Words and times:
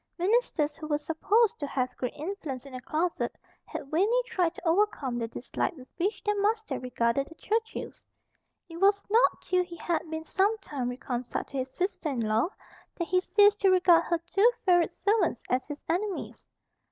Ministers 0.17 0.75
who 0.75 0.87
were 0.87 0.97
supposed 0.97 1.59
to 1.59 1.67
have 1.67 1.95
great 1.95 2.15
influence 2.15 2.65
in 2.65 2.73
the 2.73 2.81
closet 2.81 3.35
had 3.65 3.91
vainly 3.91 4.23
tried 4.25 4.55
to 4.55 4.67
overcome 4.67 5.19
the 5.19 5.27
dislike 5.27 5.75
with 5.75 5.87
which 5.97 6.23
their 6.23 6.41
master 6.41 6.79
regarded 6.79 7.27
the 7.27 7.35
Churchills. 7.35 8.03
It 8.67 8.77
was 8.77 9.03
not 9.11 9.43
till 9.43 9.63
he 9.63 9.75
had 9.77 10.09
been 10.09 10.25
some 10.25 10.57
time 10.57 10.89
reconciled 10.89 11.49
to 11.49 11.57
his 11.59 11.69
sister 11.69 12.09
in 12.09 12.21
law 12.27 12.47
that 12.95 13.09
he 13.09 13.21
ceased 13.21 13.59
to 13.59 13.69
regard 13.69 14.05
her 14.05 14.17
two 14.33 14.51
favourite 14.65 14.95
servants 14.95 15.43
as 15.51 15.67
his 15.67 15.83
enemies. 15.87 16.47